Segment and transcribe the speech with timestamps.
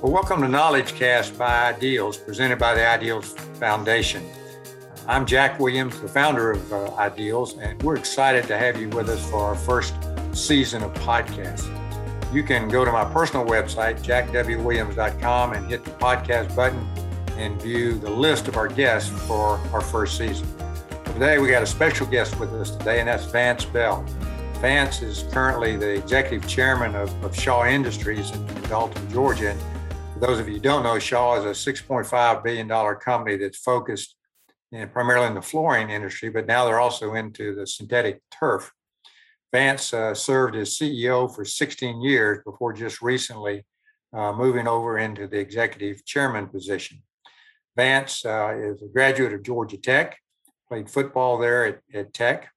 [0.00, 4.24] Well, welcome to Knowledge Cast by Ideals, presented by the Ideals Foundation.
[5.08, 9.08] I'm Jack Williams, the founder of uh, Ideals, and we're excited to have you with
[9.08, 9.96] us for our first
[10.30, 11.66] season of podcasts.
[12.32, 16.86] You can go to my personal website, jackwwilliams.com, and hit the podcast button
[17.36, 20.46] and view the list of our guests for our first season.
[21.06, 24.06] Today, we got a special guest with us today, and that's Vance Bell.
[24.60, 29.50] Vance is currently the executive chairman of, of Shaw Industries in, Dalton, Georgia.
[29.50, 29.77] And
[30.20, 34.16] those of you who don't know, Shaw is a $6.5 billion company that's focused
[34.72, 38.72] in, primarily in the flooring industry, but now they're also into the synthetic turf.
[39.52, 43.64] Vance uh, served as CEO for 16 years before just recently
[44.12, 47.02] uh, moving over into the executive chairman position.
[47.76, 50.18] Vance uh, is a graduate of Georgia Tech,
[50.68, 52.50] played football there at, at Tech.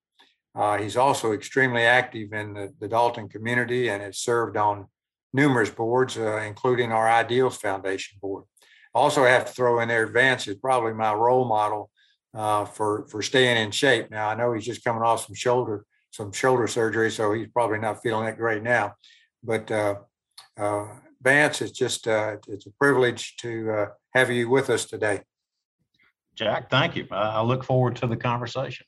[0.55, 4.87] Uh, he's also extremely active in the, the Dalton community and has served on
[5.33, 8.45] numerous boards, uh, including our Ideals Foundation board.
[8.93, 11.89] Also, have to throw in there, Vance is probably my role model
[12.33, 14.11] uh, for for staying in shape.
[14.11, 17.79] Now, I know he's just coming off some shoulder some shoulder surgery, so he's probably
[17.79, 18.95] not feeling that great now.
[19.43, 19.95] But uh,
[20.57, 20.87] uh,
[21.21, 25.21] Vance, it's just uh, it's a privilege to uh, have you with us today.
[26.35, 27.07] Jack, thank you.
[27.11, 28.85] I look forward to the conversation.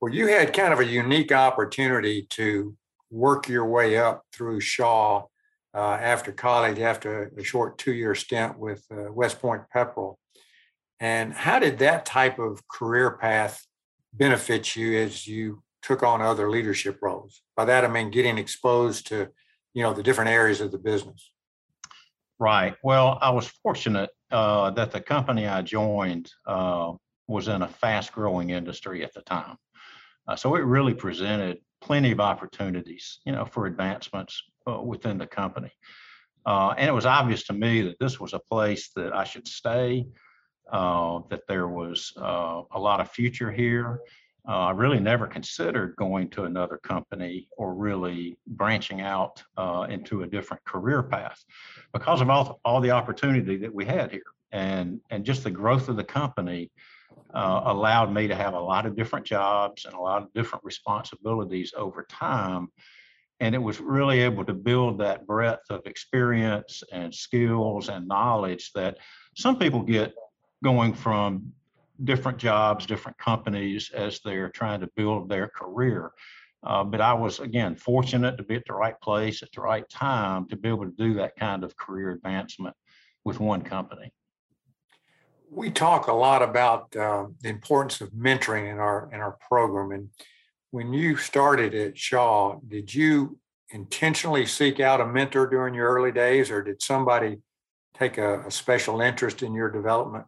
[0.00, 2.76] Well, you had kind of a unique opportunity to
[3.14, 5.24] work your way up through Shaw
[5.72, 10.16] uh, after college, after a short two-year stint with uh, West Point Pepperell.
[10.98, 13.64] And how did that type of career path
[14.12, 17.42] benefit you as you took on other leadership roles?
[17.56, 19.28] By that I mean getting exposed to,
[19.74, 21.30] you know, the different areas of the business.
[22.38, 22.74] Right.
[22.82, 26.92] Well, I was fortunate uh, that the company I joined uh,
[27.28, 29.56] was in a fast-growing industry at the time.
[30.26, 35.26] Uh, so it really presented plenty of opportunities, you know, for advancements uh, within the
[35.26, 35.70] company.
[36.46, 39.46] Uh, and it was obvious to me that this was a place that I should
[39.46, 40.06] stay,
[40.72, 44.00] uh, that there was uh, a lot of future here.
[44.48, 49.42] Uh, I really never considered going to another company or really branching out
[49.88, 51.42] into a different career path
[51.92, 55.88] because of all, all the opportunity that we had here and, and just the growth
[55.88, 56.70] of the company
[57.34, 60.64] uh, allowed me to have a lot of different jobs and a lot of different
[60.64, 62.68] responsibilities over time.
[63.40, 68.70] And it was really able to build that breadth of experience and skills and knowledge
[68.74, 68.98] that
[69.36, 70.14] some people get
[70.62, 71.52] going from
[72.04, 76.12] different jobs, different companies as they're trying to build their career.
[76.64, 79.88] Uh, but I was, again, fortunate to be at the right place at the right
[79.90, 82.74] time to be able to do that kind of career advancement
[83.24, 84.12] with one company
[85.54, 89.92] we talk a lot about uh, the importance of mentoring in our in our program.
[89.92, 90.10] And
[90.70, 93.38] when you started at Shaw, did you
[93.70, 97.38] intentionally seek out a mentor during your early days, or did somebody
[97.96, 100.24] take a, a special interest in your development?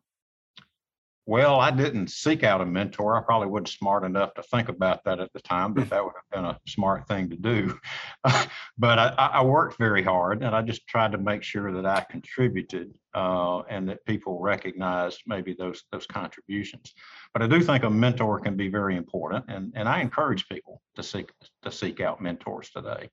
[1.29, 3.19] Well, I didn't seek out a mentor.
[3.19, 6.13] I probably wasn't smart enough to think about that at the time, but that would
[6.15, 7.77] have been a smart thing to do.
[8.79, 12.07] but I, I, worked very hard and I just tried to make sure that I
[12.09, 16.95] contributed uh, and that people recognized maybe those those contributions.
[17.33, 20.81] But I do think a mentor can be very important, and, and I encourage people
[20.95, 21.33] to seek
[21.63, 23.11] to seek out mentors today.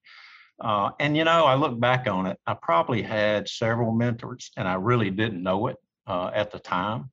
[0.62, 4.68] Uh, and you know, I look back on it, I probably had several mentors and
[4.68, 7.10] I really didn't know it uh, at the time.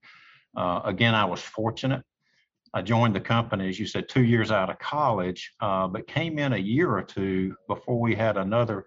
[0.57, 2.03] Uh, again, I was fortunate.
[2.73, 6.39] I joined the company, as you said, two years out of college, uh, but came
[6.39, 8.87] in a year or two before we had another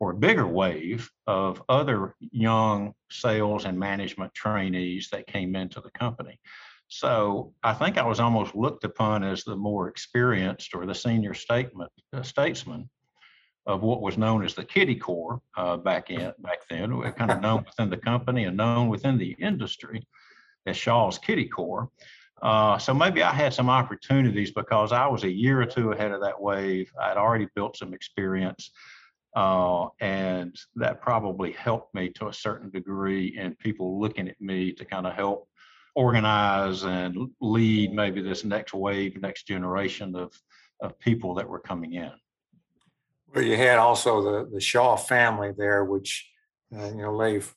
[0.00, 5.90] or a bigger wave of other young sales and management trainees that came into the
[5.90, 6.38] company.
[6.88, 11.32] So I think I was almost looked upon as the more experienced or the senior
[11.32, 12.90] statement, uh, statesman
[13.66, 17.40] of what was known as the Kitty Corps uh, back in back then, kind of
[17.40, 20.06] known within the company and known within the industry
[20.66, 21.90] at Shaw's Kitty Corps.
[22.42, 26.12] Uh, so maybe I had some opportunities because I was a year or two ahead
[26.12, 26.92] of that wave.
[27.00, 28.70] I'd already built some experience,
[29.34, 34.72] uh, and that probably helped me to a certain degree in people looking at me
[34.72, 35.48] to kind of help
[35.94, 40.32] organize and lead maybe this next wave, next generation of,
[40.80, 42.10] of people that were coming in.
[43.34, 46.30] Well, you had also the, the Shaw family there, which,
[46.76, 47.54] uh, you know, left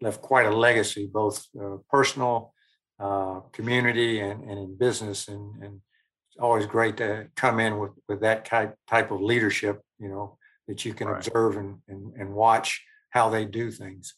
[0.00, 2.52] left quite a legacy, both uh, personal,
[2.98, 5.28] uh, community, and, and in business.
[5.28, 5.80] And, and
[6.28, 10.38] it's always great to come in with, with that type, type of leadership, you know,
[10.68, 11.26] that you can right.
[11.26, 14.14] observe and, and, and watch how they do things.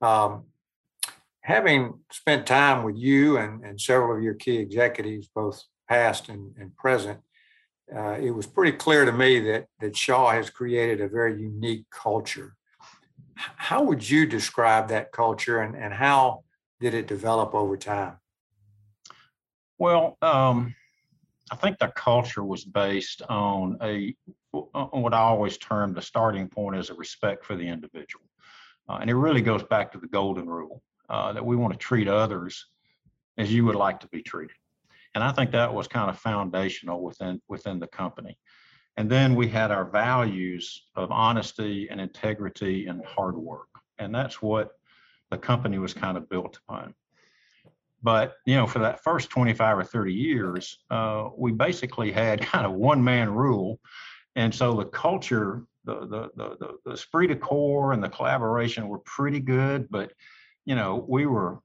[0.00, 0.44] Um,
[1.42, 6.54] having spent time with you and, and several of your key executives, both past and,
[6.58, 7.20] and present,
[7.94, 11.84] uh, it was pretty clear to me that, that Shaw has created a very unique
[11.90, 12.54] culture
[13.34, 16.44] How would you describe that culture and, and how
[16.80, 18.18] did it develop over time?
[19.78, 20.74] Well, um,
[21.50, 24.14] I think the culture was based on a
[24.52, 28.24] what I always term the starting point as a respect for the individual,
[28.88, 31.78] uh, and it really goes back to the golden rule uh, that we want to
[31.78, 32.66] treat others
[33.38, 34.56] as you would like to be treated,
[35.14, 38.38] and I think that was kind of foundational within within the company.
[38.96, 43.68] And then we had our values of honesty and integrity and hard work,
[43.98, 44.72] and that's what
[45.30, 46.94] the company was kind of built upon.
[48.02, 52.66] But you know, for that first 25 or 30 years, uh, we basically had kind
[52.66, 53.80] of one man rule,
[54.36, 58.98] and so the culture, the the the the, esprit de corps and the collaboration were
[58.98, 59.88] pretty good.
[59.90, 60.12] But
[60.66, 61.60] you know, we were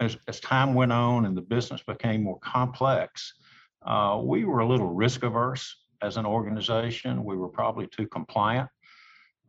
[0.00, 3.34] as as time went on and the business became more complex,
[3.84, 7.24] uh, we were a little risk averse as an organization.
[7.24, 8.68] We were probably too compliant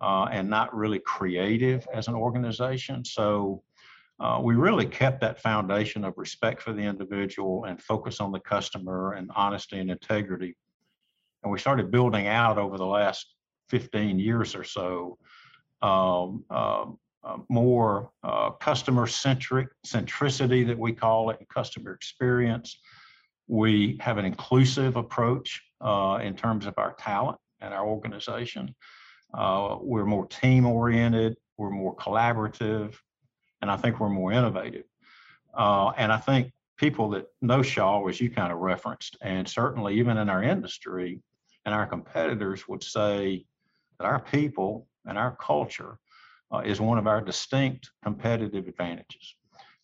[0.01, 3.03] uh, and not really creative as an organization.
[3.03, 3.61] So
[4.19, 8.39] uh, we really kept that foundation of respect for the individual and focus on the
[8.39, 10.55] customer and honesty and integrity.
[11.43, 13.35] And we started building out over the last
[13.69, 15.17] 15 years or so
[15.81, 16.85] um, uh,
[17.23, 22.77] uh, more uh, customer centric centricity that we call it, and customer experience.
[23.47, 28.75] We have an inclusive approach uh, in terms of our talent and our organization.
[29.33, 32.95] Uh, we're more team oriented, we're more collaborative,
[33.61, 34.85] and I think we're more innovative.
[35.53, 39.97] Uh, and I think people that know Shaw, as you kind of referenced, and certainly
[39.99, 41.21] even in our industry
[41.65, 43.45] and our competitors would say
[43.99, 45.97] that our people and our culture
[46.53, 49.35] uh, is one of our distinct competitive advantages.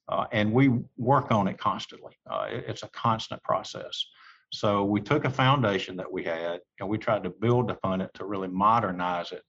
[0.08, 2.11] Uh, and we work on it constantly.
[2.32, 4.06] Uh, it, it's a constant process.
[4.52, 8.12] So we took a foundation that we had and we tried to build upon it
[8.16, 9.44] to really modernize it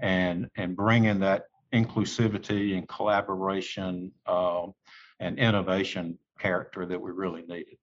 [0.00, 4.66] and and bring in that inclusivity and collaboration uh,
[5.20, 7.76] and innovation character that we really needed.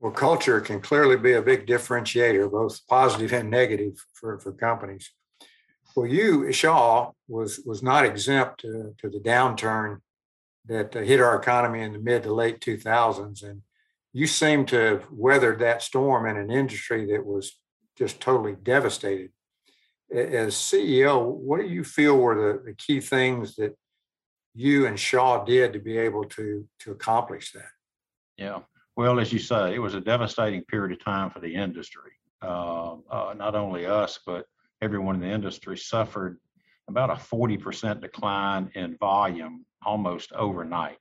[0.00, 5.10] Well, culture can clearly be a big differentiator, both positive and negative for, for companies.
[5.96, 10.00] Well, you, Shaw, was was not exempt to, to the downturn
[10.68, 13.42] that hit our economy in the mid to late 2000s.
[13.42, 13.62] And
[14.12, 17.58] you seem to have weathered that storm in an industry that was
[17.96, 19.30] just totally devastated
[20.12, 23.76] as CEO, what do you feel were the, the key things that
[24.54, 27.70] you and Shaw did to be able to to accomplish that?
[28.36, 28.60] Yeah,
[28.96, 32.12] well, as you say, it was a devastating period of time for the industry.
[32.40, 34.46] Uh, uh, not only us, but
[34.80, 36.38] everyone in the industry suffered
[36.88, 40.98] about a 40% decline in volume almost overnight.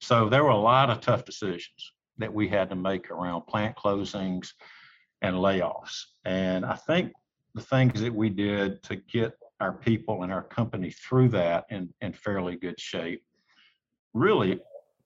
[0.00, 3.76] So there were a lot of tough decisions that we had to make around plant
[3.76, 4.48] closings
[5.22, 6.02] and layoffs.
[6.24, 7.12] And I think
[7.54, 11.92] the things that we did to get our people and our company through that in,
[12.00, 13.22] in fairly good shape
[14.12, 14.60] really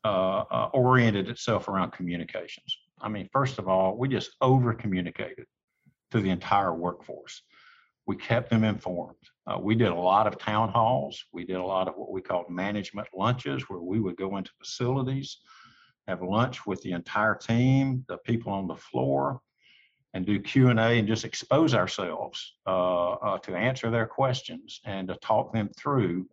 [0.05, 2.79] uh, uh, oriented itself around communications.
[3.01, 5.47] I mean, first of all, we just over communicated
[6.11, 7.43] to the entire workforce.
[8.09, 9.17] We kept them informed.
[9.47, 11.23] Uh, we did a lot of town halls.
[11.31, 14.51] We did a lot of what we called management lunches, where we would go into
[14.59, 15.39] facilities,
[16.09, 19.43] have lunch with the entire team, the people on the floor,
[20.15, 24.81] and do Q and A and just expose ourselves uh, uh, to answer their questions
[24.87, 26.27] and to talk them through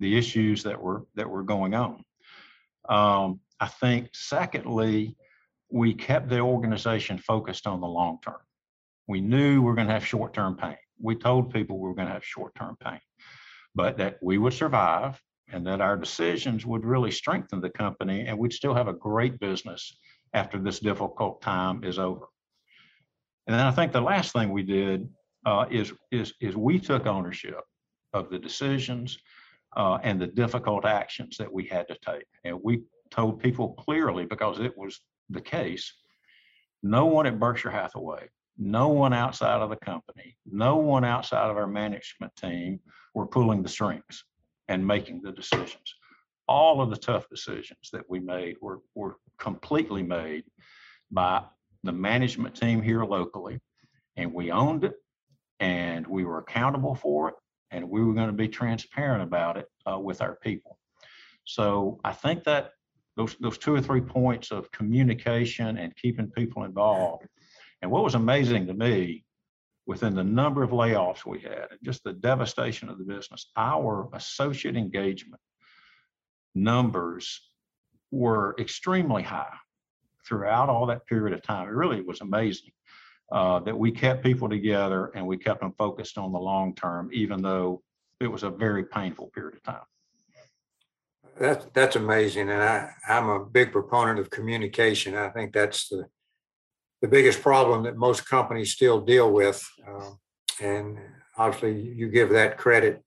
[0.00, 2.04] the issues that were that were going on.
[2.88, 5.16] Um, I think, secondly,
[5.70, 8.42] we kept the organization focused on the long term.
[9.06, 10.76] We knew we were going to have short term pain.
[11.02, 13.00] We told people we were going to have short term pain,
[13.74, 15.20] but that we would survive
[15.52, 19.38] and that our decisions would really strengthen the company and we'd still have a great
[19.38, 19.96] business
[20.32, 22.26] after this difficult time is over.
[23.46, 25.08] And then I think the last thing we did
[25.44, 27.60] uh, is is is we took ownership
[28.12, 29.18] of the decisions
[29.76, 34.24] uh, and the difficult actions that we had to take, and we told people clearly
[34.24, 35.92] because it was the case.
[36.82, 38.28] No one at Berkshire Hathaway,
[38.58, 42.80] no one outside of the company, no one outside of our management team
[43.14, 44.24] were pulling the strings
[44.68, 45.94] and making the decisions.
[46.48, 50.44] All of the tough decisions that we made were were completely made
[51.10, 51.44] by
[51.82, 53.58] the management team here locally,
[54.16, 54.94] and we owned it,
[55.60, 57.34] and we were accountable for it,
[57.70, 60.78] and we were going to be transparent about it uh, with our people.
[61.44, 62.70] So I think that
[63.16, 67.26] those those two or three points of communication and keeping people involved.
[67.82, 69.24] And what was amazing to me,
[69.86, 74.08] within the number of layoffs we had and just the devastation of the business, our
[74.12, 75.42] associate engagement
[76.54, 77.50] numbers
[78.12, 79.56] were extremely high
[80.26, 81.66] throughout all that period of time.
[81.66, 82.70] It really was amazing
[83.32, 87.10] uh, that we kept people together and we kept them focused on the long term,
[87.12, 87.82] even though
[88.20, 89.86] it was a very painful period of time.
[91.40, 92.50] That's, that's amazing.
[92.50, 95.16] And I, I'm a big proponent of communication.
[95.16, 96.06] I think that's the,
[97.02, 99.62] the biggest problem that most companies still deal with.
[99.86, 100.18] Um,
[100.60, 100.98] And
[101.36, 103.02] obviously you give that credit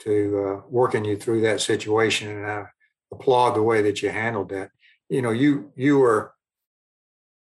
[0.00, 0.12] to
[0.44, 2.28] uh, working you through that situation.
[2.28, 2.66] And I
[3.10, 4.70] applaud the way that you handled that.
[5.08, 6.34] You know, you, you were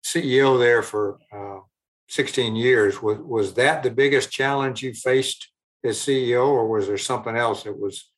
[0.06, 1.60] CEO there for uh,
[2.08, 3.02] 16 years.
[3.02, 5.52] Was, was that the biggest challenge you faced
[5.84, 8.10] as CEO or was there something else that was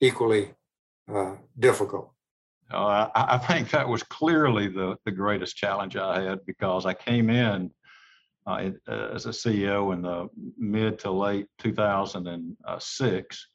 [0.00, 0.52] equally
[1.12, 2.11] uh, difficult?
[2.72, 6.94] Uh, I, I think that was clearly the, the greatest challenge I had because I
[6.94, 7.70] came in
[8.46, 13.46] uh, it- uh, as a CEO in the mid to late 2006.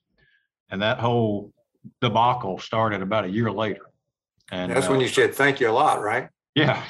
[0.69, 1.53] And that whole
[2.01, 3.85] debacle started about a year later.
[4.51, 6.29] And That's when uh, you said, thank you a lot, right?
[6.57, 6.83] Yeah,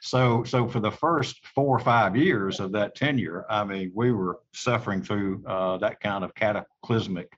[0.00, 4.12] so so for the first four or five years of that tenure, I mean, we
[4.12, 7.36] were suffering through uh, that kind of cataclysmic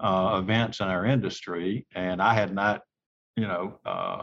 [0.00, 2.82] uh, events in our industry, and I had not,
[3.36, 4.22] you know, uh,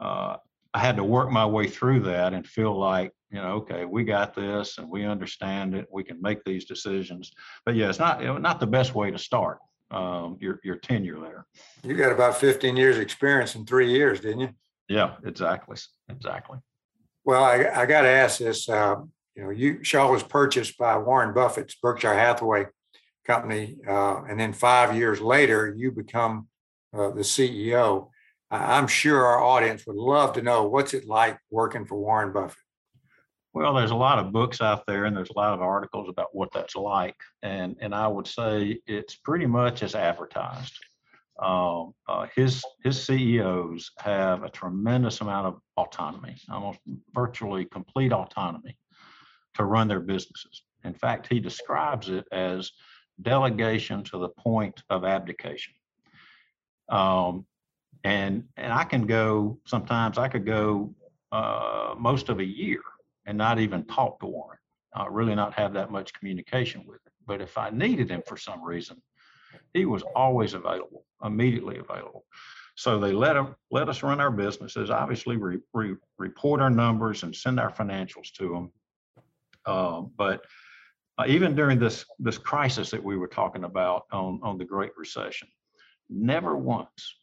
[0.00, 0.36] uh,
[0.72, 4.04] I had to work my way through that and feel like, you know, okay, we
[4.04, 5.86] got this and we understand it.
[5.90, 7.32] We can make these decisions.
[7.64, 9.58] But yeah, it's not not the best way to start
[9.90, 11.46] um, your your tenure there.
[11.82, 14.50] You got about 15 years experience in three years, didn't you?
[14.88, 15.76] Yeah, exactly,
[16.08, 16.58] exactly.
[17.24, 18.96] Well, I, I got to ask this, uh,
[19.36, 22.66] you know, you, Shaw was purchased by Warren Buffett's Berkshire Hathaway
[23.24, 23.76] company.
[23.86, 26.48] Uh, and then five years later, you become
[26.92, 28.08] uh, the CEO.
[28.50, 32.58] I'm sure our audience would love to know what's it like working for Warren Buffett?
[33.52, 36.34] Well, there's a lot of books out there and there's a lot of articles about
[36.34, 37.16] what that's like.
[37.42, 40.78] And, and I would say it's pretty much as advertised.
[41.40, 46.78] Um, uh, his, his CEOs have a tremendous amount of autonomy, almost
[47.14, 48.76] virtually complete autonomy
[49.54, 50.62] to run their businesses.
[50.84, 52.70] In fact, he describes it as
[53.22, 55.74] delegation to the point of abdication.
[56.88, 57.46] Um,
[58.04, 60.94] and, and I can go, sometimes I could go
[61.32, 62.80] uh, most of a year
[63.26, 64.58] and not even talk to Warren,
[64.98, 67.12] uh, really not have that much communication with him.
[67.26, 69.00] But if I needed him for some reason,
[69.74, 72.24] he was always available, immediately available.
[72.76, 74.90] So they let him let us run our businesses.
[74.90, 75.58] Obviously, re,
[76.18, 78.72] report our numbers and send our financials to them.
[79.66, 80.46] Uh, but
[81.18, 84.92] uh, even during this this crisis that we were talking about on on the Great
[84.96, 85.48] Recession,
[86.08, 87.16] never once,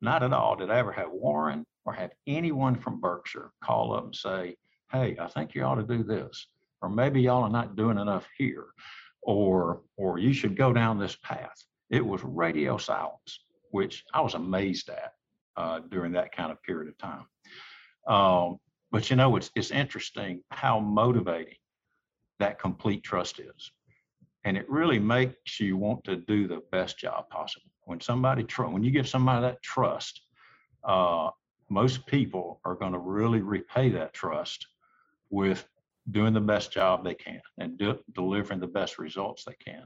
[0.00, 4.04] not at all, did I ever have Warren or have anyone from Berkshire call up
[4.04, 4.56] and say,
[4.92, 6.48] hey, I think you ought to do this,
[6.82, 8.66] or maybe y'all are not doing enough here,
[9.22, 11.64] or or you should go down this path.
[11.90, 15.12] It was radio silence, which I was amazed at
[15.56, 17.26] uh, during that kind of period of time.
[18.06, 18.58] Um,
[18.90, 21.56] but you know, it's it's interesting how motivating
[22.38, 23.72] that complete trust is,
[24.46, 27.68] and it really makes you want to do the best job possible.
[27.82, 30.22] When somebody tr- when you give somebody that trust,
[30.84, 31.30] uh,
[31.68, 34.68] most people are going to really repay that trust
[35.30, 35.66] with
[36.12, 39.84] doing the best job they can and delivering the best results they can.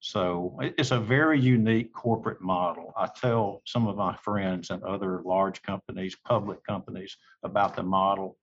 [0.00, 2.92] So it's a very unique corporate model.
[2.96, 8.38] I tell some of my friends and other large companies, public companies about the model,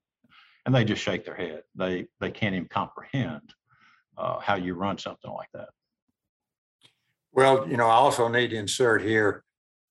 [0.66, 1.64] and they just shake their head.
[1.76, 3.54] They they can't even comprehend
[4.18, 5.70] uh, how you run something like that.
[7.32, 9.44] Well, you know, I also need to insert here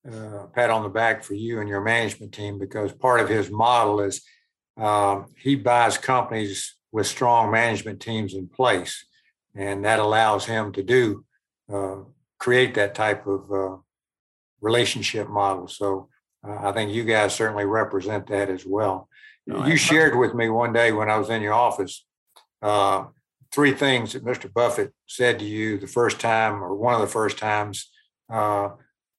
[0.05, 3.29] uh, a pat on the back for you and your management team because part of
[3.29, 4.21] his model is
[4.77, 9.05] um, he buys companies with strong management teams in place,
[9.55, 11.25] and that allows him to do
[11.71, 11.97] uh,
[12.39, 13.77] create that type of uh,
[14.61, 15.67] relationship model.
[15.67, 16.09] So
[16.47, 19.09] uh, I think you guys certainly represent that as well.
[19.45, 22.05] No, you shared with me one day when I was in your office
[22.61, 23.05] uh,
[23.51, 24.51] three things that Mr.
[24.51, 27.89] Buffett said to you the first time, or one of the first times
[28.29, 28.69] uh,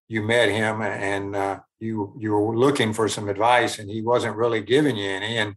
[0.08, 4.36] you met him, and uh, you you were looking for some advice, and he wasn't
[4.36, 5.38] really giving you any.
[5.38, 5.54] And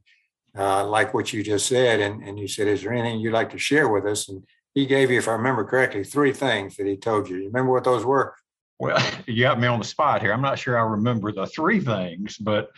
[0.57, 3.51] uh, like what you just said, and, and you said, "Is there anything you'd like
[3.51, 6.87] to share with us?" And he gave you, if I remember correctly, three things that
[6.87, 7.37] he told you.
[7.37, 8.35] You remember what those were?
[8.79, 10.33] Well, you got me on the spot here.
[10.33, 12.69] I'm not sure I remember the three things, but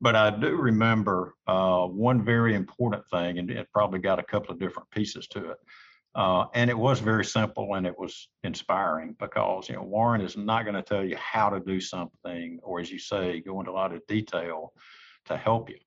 [0.00, 4.52] but I do remember uh, one very important thing, and it probably got a couple
[4.52, 5.58] of different pieces to it.
[6.14, 10.36] Uh, and it was very simple and it was inspiring because you know Warren is
[10.36, 13.70] not going to tell you how to do something, or as you say, go into
[13.70, 14.72] a lot of detail
[15.26, 15.78] to help you.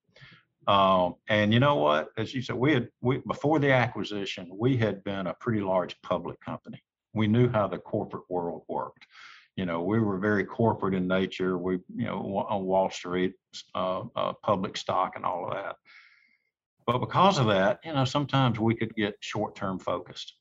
[0.71, 2.09] Um, and you know what?
[2.17, 6.01] As you said, we had we before the acquisition, we had been a pretty large
[6.03, 6.81] public company.
[7.13, 9.05] We knew how the corporate world worked
[9.55, 11.57] you know, we were very corporate in nature.
[11.57, 13.33] We, you know, on Wall Street,
[13.75, 15.75] uh, uh, public stock and all of that.
[16.85, 20.33] But because of that, you know, sometimes we could get short-term focused.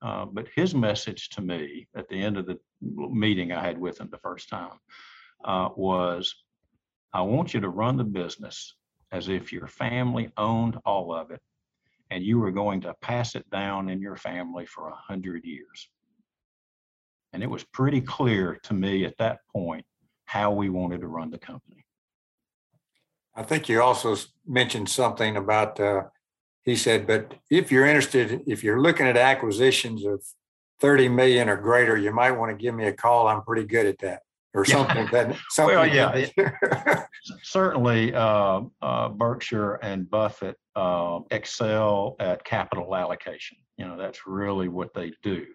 [0.00, 4.00] Uh, but his message to me at the end of the meeting I had with
[4.00, 4.78] him the first time
[5.44, 6.32] uh, was,
[7.12, 8.74] I want you to run the business
[9.10, 11.40] as if your family owned all of it
[12.10, 15.88] and you were going to pass it down in your family for a hundred years.
[17.32, 19.84] And it was pretty clear to me at that point
[20.24, 21.84] how we wanted to run the company.
[23.34, 24.16] I think you also
[24.46, 26.04] mentioned something about, uh,
[26.62, 30.22] he said, but if you're interested, if you're looking at acquisitions of
[30.80, 33.28] 30 million or greater, you might want to give me a call.
[33.28, 34.22] I'm pretty good at that
[34.54, 34.74] or Yeah.
[34.74, 35.36] something that.
[35.50, 37.08] something yeah, that-
[37.42, 43.58] Certainly, uh, uh, Berkshire and Buffett uh, excel at capital allocation.
[43.76, 45.46] You know, that's really what they do.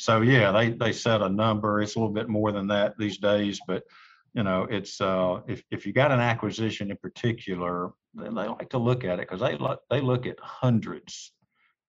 [0.00, 1.82] So yeah, they they set a number.
[1.82, 3.82] It's a little bit more than that these days, but
[4.32, 8.70] you know, it's uh, if if you got an acquisition in particular, then they like
[8.70, 11.32] to look at it because they look they look at hundreds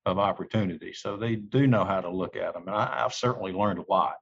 [0.06, 1.00] of opportunities.
[1.02, 3.86] So they do know how to look at them, and I, I've certainly learned a
[3.90, 4.16] lot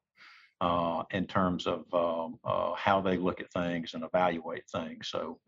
[0.61, 5.07] uh, in terms of um, uh, how they look at things and evaluate things.
[5.09, 5.39] So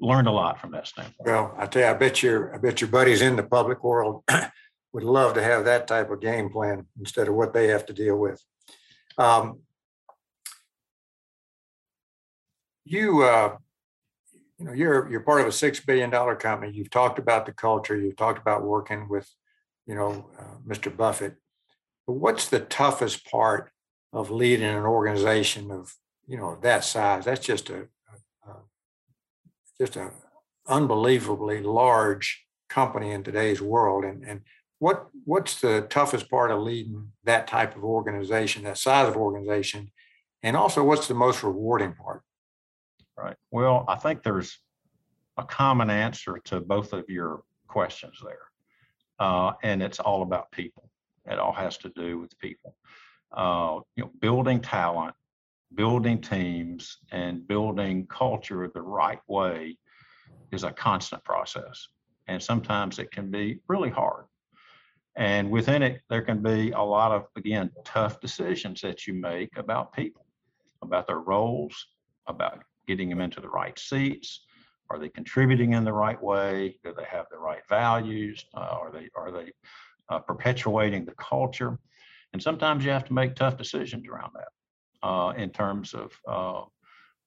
[0.00, 1.16] learned a lot from that standpoint.
[1.24, 4.24] Well, I tell you, I bet your, I bet your buddies in the public world
[4.96, 7.92] would love to have that type of game plan instead of what they have to
[7.92, 8.42] deal with.
[9.18, 9.60] Um,
[12.88, 13.56] You, uh,
[14.58, 16.70] you know, you're, you're part of a six billion dollar company.
[16.72, 17.98] You've talked about the culture.
[17.98, 19.28] You've talked about working with,
[19.88, 20.96] you know, uh, Mr.
[20.96, 21.34] Buffett.
[22.06, 23.72] But what's the toughest part
[24.12, 25.92] of leading an organization of,
[26.28, 27.24] you know, that size?
[27.24, 27.88] That's just a,
[28.46, 28.62] a- a-
[29.80, 30.12] just a
[30.68, 34.04] unbelievably large company in today's world.
[34.04, 34.42] And, and
[34.78, 39.90] what, what's the toughest part of leading that type of organization, that size of organization?
[40.42, 42.22] And also, what's the most rewarding part?
[43.16, 43.36] Right.
[43.50, 44.58] Well, I think there's
[45.38, 48.38] a common answer to both of your questions there.
[49.18, 50.90] Uh, and it's all about people.
[51.24, 52.76] It all has to do with people.
[53.32, 55.14] Uh, you know, building talent,
[55.74, 59.76] building teams, and building culture the right way
[60.52, 61.88] is a constant process.
[62.28, 64.26] And sometimes it can be really hard.
[65.16, 69.56] And within it, there can be a lot of, again, tough decisions that you make
[69.56, 70.26] about people,
[70.82, 71.86] about their roles,
[72.26, 74.44] about getting them into the right seats.
[74.90, 76.78] Are they contributing in the right way?
[76.84, 78.44] Do they have the right values?
[78.54, 79.52] Uh, are they are they
[80.10, 81.78] uh, perpetuating the culture?
[82.32, 86.62] And sometimes you have to make tough decisions around that uh, in terms of uh,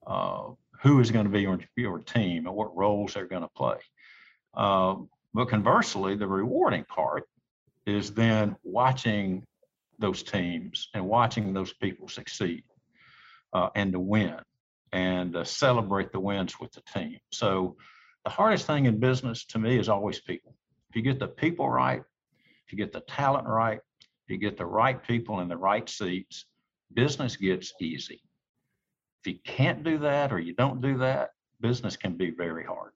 [0.08, 3.50] uh, who is going to be your, your team and what roles they're going to
[3.50, 3.78] play.
[4.54, 4.96] Uh,
[5.34, 7.28] but conversely, the rewarding part
[7.90, 9.44] is then watching
[10.00, 12.64] those teams and watching those people succeed
[13.54, 14.36] uh, and to win
[14.92, 17.18] and uh, celebrate the wins with the team.
[17.32, 17.76] So
[18.24, 20.56] the hardest thing in business to me is always people.
[20.90, 22.02] If you get the people right,
[22.66, 25.88] if you get the talent right, if you get the right people in the right
[25.88, 26.46] seats,
[26.94, 28.22] business gets easy.
[29.24, 32.92] If you can't do that or you don't do that, business can be very hard.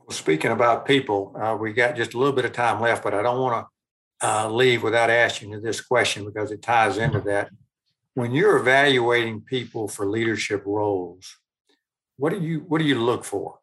[0.00, 3.14] Well, Speaking about people, uh, we got just a little bit of time left, but
[3.14, 3.72] I don't want to
[4.22, 7.50] uh, leave without asking you this question because it ties into that.
[8.14, 11.36] When you're evaluating people for leadership roles,
[12.16, 13.58] what do you what do you look for?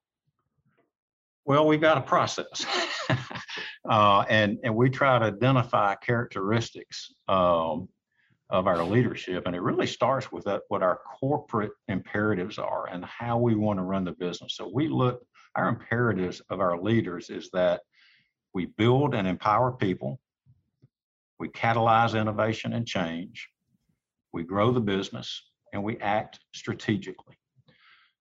[1.45, 2.65] Well, we've got a process.
[3.89, 7.89] uh, and, and we try to identify characteristics um,
[8.51, 9.47] of our leadership.
[9.47, 13.79] And it really starts with that, what our corporate imperatives are and how we want
[13.79, 14.57] to run the business.
[14.57, 15.23] So we look,
[15.55, 17.81] our imperatives of our leaders is that
[18.53, 20.19] we build and empower people,
[21.39, 23.49] we catalyze innovation and change,
[24.33, 27.35] we grow the business, and we act strategically.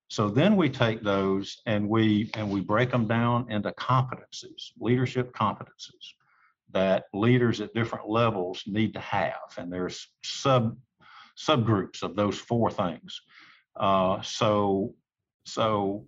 [0.09, 5.33] So then we take those and we and we break them down into competencies, leadership
[5.33, 6.13] competencies
[6.71, 9.55] that leaders at different levels need to have.
[9.57, 10.77] And there's sub
[11.37, 13.21] subgroups of those four things.
[13.79, 14.95] Uh, so
[15.45, 16.05] so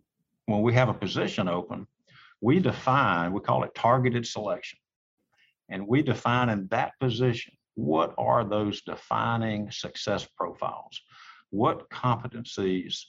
[0.47, 1.86] when we have a position open,
[2.41, 4.80] we define, we call it targeted selection.
[5.71, 11.01] And we define in that position, what are those defining success profiles?
[11.49, 12.99] What competencies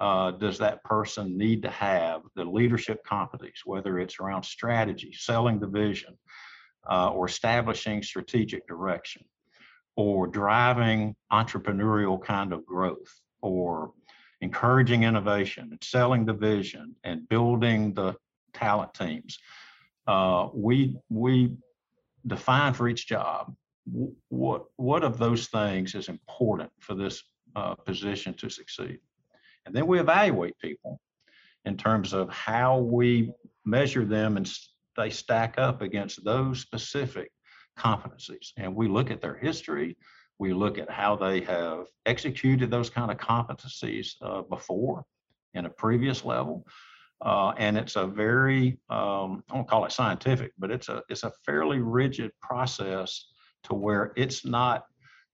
[0.00, 5.58] uh, does that person need to have the leadership competencies, whether it's around strategy, selling
[5.58, 6.16] the vision,
[6.90, 9.22] uh, or establishing strategic direction,
[9.96, 13.92] or driving entrepreneurial kind of growth, or
[14.40, 18.14] encouraging innovation and selling the vision and building the
[18.52, 19.38] talent teams.
[20.06, 21.52] Uh, we we
[22.26, 23.54] define for each job
[24.28, 27.22] what what of those things is important for this
[27.54, 28.98] uh, position to succeed.
[29.64, 31.00] And then we evaluate people
[31.64, 33.32] in terms of how we
[33.64, 34.50] measure them and
[34.96, 37.30] they stack up against those specific
[37.78, 38.52] competencies.
[38.56, 39.96] And we look at their history,
[40.38, 45.04] we look at how they have executed those kind of competencies uh, before
[45.54, 46.66] in a previous level.
[47.22, 51.22] Uh, and it's a very, um, I won't call it scientific, but it's a it's
[51.22, 53.26] a fairly rigid process
[53.64, 54.84] to where it's not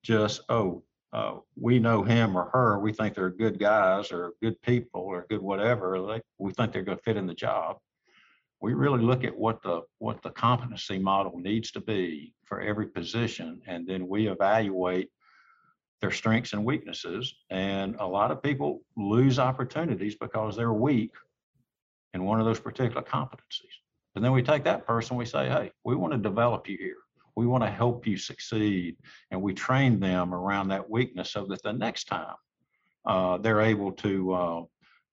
[0.03, 4.61] just oh uh, we know him or her, we think they're good guys or good
[4.63, 5.99] people or good whatever.
[5.99, 7.77] Like we think they're going to fit in the job.
[8.63, 12.87] We really look at what the what the competency model needs to be for every
[12.87, 15.11] position, and then we evaluate
[16.01, 17.35] their strengths and weaknesses.
[17.51, 21.11] And a lot of people lose opportunities because they're weak
[22.15, 23.77] in one of those particular competencies.
[24.15, 26.97] And then we take that person, we say, hey, we want to develop you here.
[27.35, 28.97] We want to help you succeed.
[29.31, 32.35] And we train them around that weakness so that the next time
[33.07, 34.63] uh, they're able to uh,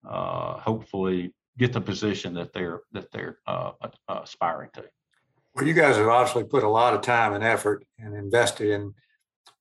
[0.07, 3.71] uh, hopefully get the position that they're that they're uh,
[4.07, 4.83] aspiring to.
[5.55, 8.93] Well, you guys have obviously put a lot of time and effort and invested in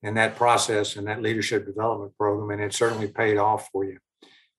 [0.03, 3.99] in that process and that leadership development program, and it certainly paid off for you.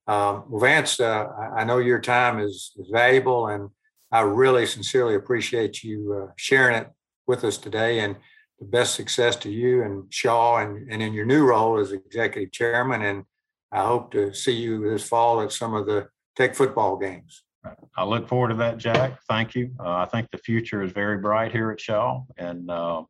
[0.10, 3.69] Um, Vance, uh, I know your time is, is, valuable, and
[4.12, 6.88] I really sincerely appreciate you uh, sharing it
[7.28, 8.00] with us today.
[8.00, 8.15] And
[8.58, 12.52] the best success to you and Shaw, and, and in your new role as executive
[12.52, 13.04] chairman.
[13.04, 13.24] And
[13.72, 17.43] I hope to see you this fall at some of the Tech football games.
[17.95, 19.19] I look forward to that, Jack.
[19.28, 19.72] Thank you.
[19.80, 23.04] Uh, I think the future is very bright here at Shaw, and uh,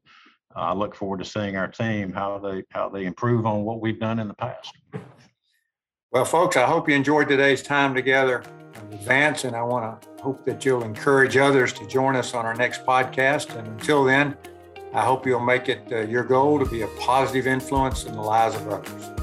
[0.53, 3.99] I look forward to seeing our team how they how they improve on what we've
[3.99, 4.73] done in the past.
[6.11, 8.41] Well, folks, I hope you enjoyed today's time together
[8.73, 12.47] in advance, and I want to hope that you'll encourage others to join us on
[12.47, 13.55] our next podcast.
[13.55, 14.35] And until then,
[14.91, 18.21] I hope you'll make it uh, your goal to be a positive influence in the
[18.21, 19.18] lives of others.